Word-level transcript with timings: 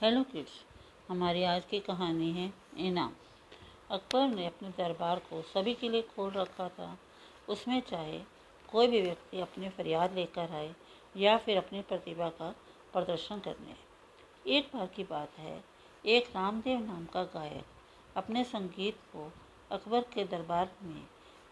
Hello 0.00 0.22
kids 0.22 0.50
हमारी 1.08 1.42
आज 1.44 1.64
की 1.70 1.78
कहानी 1.78 2.30
है 2.32 2.44
इनाम। 2.78 3.10
अकबर 3.90 4.28
ने 4.28 4.46
अपने 4.46 4.68
दरबार 4.68 5.18
को 5.20 5.40
सभी 5.42 5.74
के 5.74 5.88
लिए 5.88 6.02
खोल 6.14 6.30
रखा 6.32 6.68
था। 6.68 6.86
उसमें 7.48 7.80
चाहे 7.80 8.20
कोई 8.68 8.86
भी 8.86 9.00
व्यक्ति 9.02 9.40
अपनी 9.40 9.68
फरियाद 9.68 10.14
लेकर 10.14 10.52
आए 10.52 10.72
या 11.16 11.36
फिर 11.38 11.56
अपनी 11.56 11.82
प्रतिभा 11.82 12.28
का 12.38 12.48
प्रदर्शन 12.92 13.38
करने। 13.38 13.74
एक 14.56 14.70
बार 14.74 14.86
की 14.86 15.04
बात 15.04 15.38
है, 15.38 15.62
एक 16.04 16.30
रामदेव 16.36 16.78
नाम 16.78 17.04
का 17.04 17.24
गायक 17.34 18.16
अपने 18.16 18.44
संगीत 18.44 19.04
को 19.12 19.30
अकबर 19.70 20.06
के 20.14 20.24
दरबार 20.26 20.70
में 20.82 21.04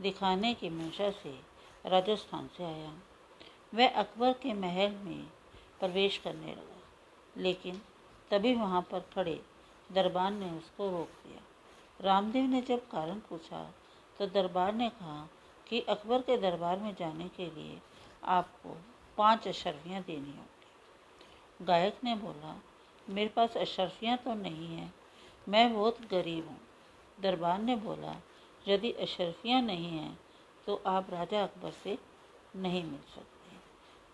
दिखाने 0.02 0.54
की 0.54 0.70
मंशा 0.70 1.10
से 1.12 1.34
राजस्थान 1.84 2.48
से 2.56 2.64
आया। 2.64 2.92
वह 3.74 3.88
अकबर 3.96 4.32
के 4.32 4.54
महल 4.54 4.96
में 5.04 5.22
प्रवेश 5.80 6.18
करने 6.18 6.52
लगा, 6.52 6.82
लेकिन 7.36 7.80
तभी 8.30 8.54
वहाँ 8.54 8.80
पर 8.82 9.00
खड़े 9.14 9.40
दरबार 9.90 10.30
ने 10.30 10.50
उसको 10.50 10.90
रोक 10.90 11.08
दिया 11.26 11.42
रामदेव 12.00 12.44
ने 12.44 12.60
जब 12.62 12.88
कारण 12.88 13.18
पूछा 13.28 13.62
तो 14.16 14.26
दरबार 14.26 14.72
ने 14.74 14.88
कहा 14.90 15.28
कि 15.66 15.80
अकबर 15.88 16.22
के 16.22 16.36
दरबार 16.36 16.78
में 16.78 16.94
जाने 16.94 17.28
के 17.28 17.46
लिए 17.46 17.78
आपको 18.28 18.76
पाँच 19.18 19.48
अशरफियाँ 19.48 20.02
देनी 20.02 20.30
होंगी। 20.30 21.64
गायक 21.64 21.98
ने 22.04 22.14
बोला, 22.14 22.54
मेरे 23.08 23.28
पास 23.28 23.56
अशरफियाँ 23.56 24.16
तो 24.16 24.34
नहीं 24.34 24.66
हैं, 24.68 24.92
मैं 25.46 25.72
बहुत 25.74 26.00
गरीब 26.10 26.48
हूँ। 26.48 26.60
दरबार 27.20 27.58
ने 27.58 27.76
बोला, 27.76 28.14
यदि 28.66 28.92
अशरफियाँ 28.92 29.60
नहीं 29.62 29.90
हैं 29.90 30.18
तो 30.66 30.80
आप 30.86 31.10
राजा 31.10 31.42
अकबर 31.42 31.70
से 31.84 31.98
नहीं 32.56 32.82
मिल 32.84 33.00
सकते। 33.14 33.56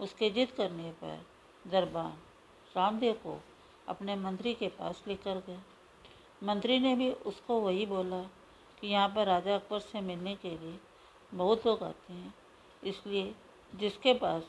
उसके 0.00 0.30
जिद 0.30 0.50
करने 0.50 0.90
पर 1.02 1.24
दरबार 1.64 2.16
रामदेव 2.76 3.12
को 3.14 3.40
अपने 3.86 4.16
मंत्री 4.16 4.54
के 4.54 4.68
पास 4.70 5.02
लेकर 5.06 5.42
गए। 5.46 5.58
मंत्री 6.42 6.78
ने 6.78 6.94
भी 6.96 7.10
उसको 7.26 7.60
वही 7.60 7.86
बोला 7.86 8.22
कि 8.80 8.86
यहाँ 8.86 9.08
पर 9.08 9.26
राजा 9.26 9.54
अकबर 9.54 9.80
से 9.80 10.00
मिलने 10.02 10.34
के 10.36 10.50
लिए 10.50 10.78
बहुत 11.32 11.66
लोग 11.66 11.82
आते 11.82 12.12
हैं, 12.12 12.34
इसलिए 12.82 13.34
जिसके 13.72 14.14
पास 14.14 14.42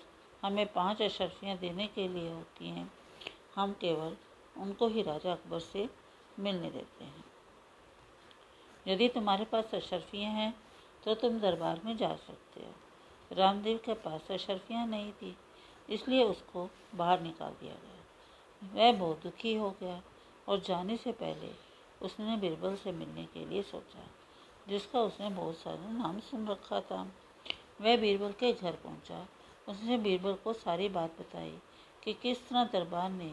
हमें 0.44 0.66
पाँच 0.73 1.02
अशरफियाँ 1.02 1.58
देने 1.58 1.88
के 1.88 2.08
लिए 2.08 2.31
होती 2.31 2.69
हैं, 2.69 2.92
हम 3.55 3.73
केवल 3.81 4.16
उनको 4.55 4.88
ही 4.88 5.02
राजा 5.02 5.31
अकबर 5.31 5.59
से 5.61 5.88
मिलने 6.39 6.70
देते 6.72 7.03
हैं। 7.03 7.23
यदि 8.86 9.08
तुम्हारे 9.09 9.45
पास 9.45 9.73
अशरफियाँ 9.75 10.31
हैं 10.33 10.53
तो 11.03 11.14
तुम 11.16 11.39
दरबार 11.39 11.81
में 11.86 11.95
जा 11.97 12.14
सकते 12.17 12.61
हो। 12.61 12.73
रामदेव 13.31 13.80
के 13.86 13.94
पास 13.95 14.31
अशरफियाँ 14.31 14.86
नहीं 14.88 15.11
थी, 15.14 15.36
इसलिए 15.89 16.23
उसको 16.23 16.70
बाहर 16.95 17.22
निकाल 17.22 17.52
दिया 17.52 17.73
गया। 17.73 17.95
वह 18.61 18.92
बहुत 18.92 19.23
दुखी 19.23 19.56
हो 19.56 19.70
गया 19.80 20.02
और 20.48 20.59
जाने 20.59 20.98
से 20.98 21.11
पहले 21.11 21.52
उसने 22.02 22.38
बीरबल 22.38 22.75
से 22.75 22.92
मिलने 22.92 23.25
के 23.25 23.45
लिए 23.45 23.61
सोचा, 23.61 24.03
जिसका 24.70 25.02
उसने 25.02 25.30
बहुत 25.30 25.58
सारा 25.58 25.92
नाम 25.92 26.20
सुन 26.20 26.48
रखा 26.48 26.81
था। 26.81 27.02
वह 27.81 27.98
बीरबल 27.98 28.31
के 28.31 28.53
घर 28.53 28.72
पहुँचा। 28.72 29.28
उसने 29.67 29.98
बीरबल 29.98 30.33
को 30.33 30.53
सारी 30.53 30.89
बात 30.89 31.20
बताई 31.20 31.58
कि 32.03 32.14
किस 32.14 32.50
तरह 32.50 32.64
दरबार 32.64 33.09
ने 33.09 33.31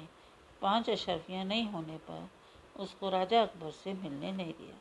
पाँच 0.62 0.90
अशरफियाँ 0.90 1.44
नहीं 1.44 1.68
होने 1.68 1.96
पर 1.98 2.30
उसको 2.76 3.10
राजा 3.10 3.42
अकबर 3.42 3.70
से 3.70 3.92
मिलने 3.92 4.32
नहीं 4.32 4.52
दिया। 4.52 4.78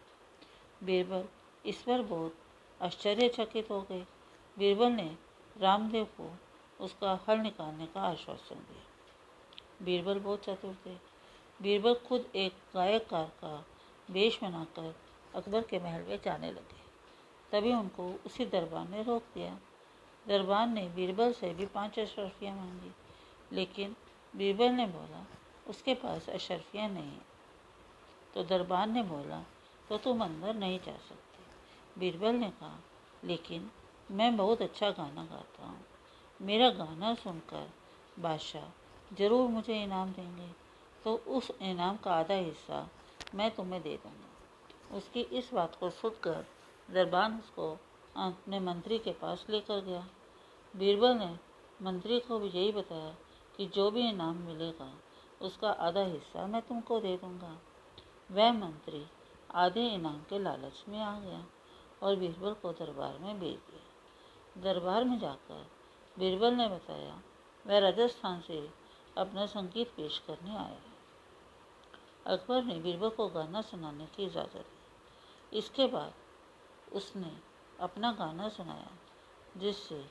बीरबल 0.83 1.23
इस 1.65 1.81
पर 1.81 2.01
बहुत 2.01 2.35
आश्चर्यचकित 2.81 3.69
हो 3.71 3.81
गए। 3.81 4.05
बीरबल 4.57 4.91
ने 4.91 5.17
रामदेव 5.57 6.05
को 6.05 6.31
उसका 6.83 7.19
हल 7.27 7.37
निकालने 7.37 7.85
का 7.85 8.01
आश्वासन 8.01 8.55
दिया। 8.55 8.90
बीरबल 9.81 10.19
बहुत 10.19 10.43
चतुर 10.45 10.75
थे। 10.85 10.95
बीरबल 11.59 11.93
खुद 12.07 12.25
एक 12.35 12.53
गायककार 12.75 13.25
का 13.41 13.53
वेश 14.09 14.39
बनाकर 14.43 14.95
अकबर 15.35 15.61
के 15.61 15.79
महल 15.79 16.01
में 16.01 16.19
जाने 16.25 16.51
लगे। 16.51 16.79
तभी 17.51 17.73
उनको 17.73 18.07
उसी 18.25 18.45
दरबार 18.45 18.87
ने 18.89 19.03
रोक 19.03 19.23
दिया। 19.33 19.57
दरबार 20.25 20.67
ने 20.67 20.87
बीरबल 20.89 21.33
से 21.33 21.53
भी 21.53 21.65
पाँच 21.65 21.99
अशरफियाँ 21.99 22.55
मांगी, 22.55 22.91
लेकिन 23.51 23.95
बीरबल 24.33 24.71
ने 24.71 24.85
बोला, 24.87 25.25
उसके 25.67 25.93
पास 25.93 26.29
अशरफियाँ 26.29 26.89
नहीं 26.89 27.17
तो 28.33 28.43
दरबार 28.43 28.87
ने 28.87 29.03
बोला 29.03 29.43
तो 29.89 29.97
तुम 29.97 30.23
अंदर 30.23 30.53
नहीं 30.55 30.79
जा 30.79 30.97
सकते। 30.99 31.99
बीरबल 31.99 32.35
ने 32.35 32.49
कहा, 32.49 32.79
लेकिन 33.23 33.69
मैं 34.11 34.35
बहुत 34.37 34.61
अच्छा 34.61 34.89
गाना 34.89 35.23
गाता 35.23 35.65
हूँ। 35.65 35.83
मेरा 36.39 36.69
गाना 36.69 37.13
सुनकर 37.15 37.69
बादशाह 38.19 38.69
ज़रूर 39.11 39.49
मुझे 39.49 39.81
इनाम 39.83 40.11
देंगे। 40.11 40.49
तो 41.03 41.15
उस 41.29 41.51
इनाम 41.61 41.97
का 41.97 42.13
आधा 42.13 42.33
हिस्सा 42.35 42.87
मैं 43.35 43.49
तुम्हें 43.51 43.81
दे 43.81 43.95
दूँगा। 43.95 44.97
उसकी 44.97 45.21
इस 45.31 45.49
बात 45.53 45.75
को 45.75 45.89
सुनकर 45.89 46.45
दरबान 46.89 47.37
उसको 47.39 47.69
अपने 48.17 48.59
मंत्री 48.59 48.97
के 48.99 49.11
पास 49.11 49.45
लेकर 49.49 49.81
गया। 49.81 50.07
बीरबल 50.73 51.15
ने 51.15 51.29
मंत्री 51.79 52.19
को 52.19 52.39
भी 52.39 52.49
यही 52.49 52.71
बताया 52.71 53.15
कि 53.57 53.65
जो 53.65 53.89
भी 53.91 54.07
इनाम 54.09 54.37
मिलेगा, 54.37 54.91
उसका 55.41 55.69
आधा 55.69 56.03
हिस्सा 56.03 56.45
मैं 56.47 56.61
तुमको 56.61 56.99
दे 56.99 57.15
दूँगा। 57.17 57.57
वह 58.31 58.51
मंत्री 58.53 59.05
आधे 59.55 59.87
इनाम 59.87 60.19
के 60.29 60.39
लालच 60.39 60.83
में 60.89 60.99
आ 60.99 61.19
गया 61.19 61.45
और 62.03 62.15
बीरबल 62.15 62.53
को 62.53 62.71
दरबार 62.73 63.17
में 63.19 63.39
भेज 63.39 63.55
दिया। 63.55 64.61
दरबार 64.63 65.03
में 65.03 65.17
जाकर 65.19 65.65
बीरबल 66.17 66.53
ने 66.53 66.67
बताया, 66.67 67.21
वह 67.65 67.79
राजस्थान 67.79 68.39
से 68.41 68.59
अपना 69.17 69.45
संगीत 69.45 69.87
पेश 69.87 70.21
करने 70.27 70.51
है। 70.51 70.79
अकबर 72.25 72.63
ने 72.63 72.75
बीरबल 72.75 73.09
को 73.09 73.27
गाना 73.27 73.61
सुनाने 73.61 74.05
की 74.05 74.23
इजाज़त 74.23 74.57
दी 74.57 75.57
इसके 75.57 75.87
बाद 75.87 76.13
उसने 76.93 77.37
अपना 77.79 78.11
गाना 78.11 78.49
सुनाया, 78.49 78.91
जिससे 79.57 80.09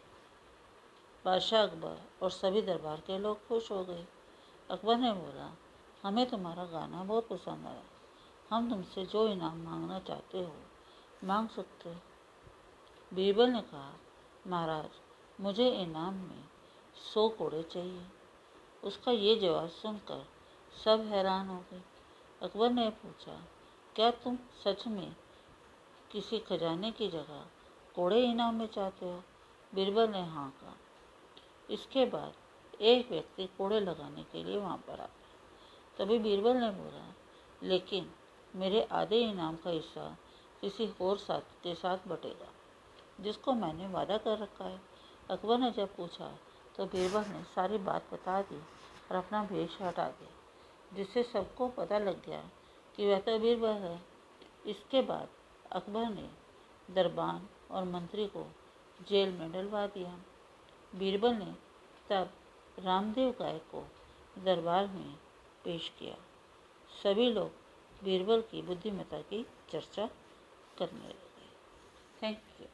बादशाह 1.25 1.63
अकबर 1.63 2.03
और 2.23 2.31
सभी 2.31 2.63
दरबार 2.63 3.01
के 3.01 3.19
लोग 3.19 3.49
खुश 3.49 3.71
हो 3.71 3.85
गए। 3.85 4.07
अकबर 4.71 4.97
ने 4.97 5.13
बोला, 5.13 5.57
हमें 6.03 6.31
तुम्हारा 6.31 6.65
गाना 6.65 7.05
बहुत 7.05 7.29
पसंद 7.29 7.67
आया। 7.67 7.83
हम 8.51 8.71
तुमसे 8.71 9.07
जो 9.07 9.29
इनाम 9.29 9.59
मांगना 9.59 9.99
चाहते 9.99 10.39
हो, 10.39 10.55
मांग 11.25 11.49
सकते 11.49 11.97
बीरबल 13.15 13.49
ने 13.49 13.61
कहा, 13.61 13.93
महाराज, 14.47 14.91
मुझे 15.41 15.71
इनाम 15.71 16.15
में 16.15 16.45
सौ 17.15 17.29
कोड़े 17.29 17.63
चाहिए। 17.63 18.07
उसका 18.83 19.13
ये 19.13 19.35
जवाब 19.37 19.69
सुनकर 19.69 20.27
सब 20.85 21.01
हैरान 21.07 21.49
हो 21.49 21.59
गए। 21.73 21.83
अकबर 22.43 22.71
ने 22.71 22.89
पूछा, 22.91 23.33
क्या 23.97 24.11
तुम 24.11 24.39
सच 24.65 24.87
में 24.87 25.17
किसी 26.11 26.39
खजाने 26.39 26.91
की 26.91 27.09
जगह 27.09 27.45
कोड़े 27.95 28.23
इनाम 28.25 28.55
में 28.55 28.67
चाहते 28.67 29.07
हो? 29.07 29.23
बीरबल 29.73 30.09
ने 30.09 30.23
हाँ 30.23 30.49
कहा। 30.61 30.75
इसके 31.71 32.05
बाद 32.05 32.83
एक 32.83 33.11
व्यक्ति 33.11 33.47
कोड़े 33.59 33.81
लगाने 33.81 34.23
के 34.23 34.45
लिए 34.45 34.57
वहाँ 34.57 34.77
पर 34.77 34.93
आ 34.93 34.97
गया। 34.97 35.09
तभी 35.99 36.19
बीरबल 36.19 36.57
ने 36.57 36.71
बोला, 36.71 37.15
लेकिन 37.63 38.11
मेरे 38.55 38.83
आधे 38.93 39.21
इनाम 39.23 39.57
का 39.57 39.71
हिस्सा 39.71 40.09
किसी 40.61 40.91
और 41.01 41.19
साथ 41.19 41.41
के 41.63 41.75
साथ 41.75 42.09
बटेगा, 42.09 42.49
जिसको 43.21 43.53
मैंने 43.53 43.89
वादा 43.89 44.17
कर 44.19 44.39
रखा 44.39 44.65
है। 44.65 44.81
अकबर 45.31 45.59
ने 45.59 45.71
जब 45.71 45.95
पूछा 45.97 46.33
तो 46.77 46.87
बीरबल 46.87 47.25
ने 47.27 47.43
सारी 47.45 47.79
बात 47.79 48.13
बता 48.13 48.41
दी 48.43 48.57
और 48.57 49.17
अपना 49.17 49.43
भेष 49.45 49.81
हटा 49.83 50.09
दिया, 50.09 50.31
जिससे 50.97 51.23
सबको 51.23 51.69
पता 51.69 51.99
लग 51.99 52.25
गया 52.27 52.43
कि 52.97 53.07
वह 53.07 53.19
तो 53.19 53.39
बीरबल 53.39 53.83
है। 53.83 54.01
इसके 54.67 55.03
बाद 55.03 55.29
अकबर 55.73 56.09
ने 56.09 56.29
दरबान 56.89 57.49
और 57.71 57.85
मंत्री 57.85 58.27
को 58.27 58.47
जेल 59.09 59.33
में 59.33 59.53
डलवा 59.53 59.87
दिया। 59.87 60.19
बीरबल 60.93 61.35
ने 61.35 61.55
तब 62.11 62.33
रामदेव 62.79 63.31
गाय 63.31 63.59
को 63.73 63.87
दरबार 64.39 64.87
में 64.87 65.15
पेश 65.65 65.89
किया। 65.99 66.17
सभी 67.03 67.31
लोग 67.33 68.05
बीरबल 68.05 68.41
की 68.41 68.63
बुद्धिमत्ता 68.63 69.21
की 69.21 69.47
चर्चा 69.71 70.07
करने 70.79 71.09
लगे। 71.09 71.49
Thank 72.23 72.39
you 72.61 72.67